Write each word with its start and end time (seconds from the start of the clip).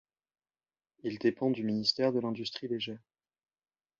Il 1.03 1.19
dépend 1.19 1.51
du 1.51 1.63
ministère 1.63 2.11
de 2.11 2.19
l'industrie 2.19 2.67
légère. 2.67 3.03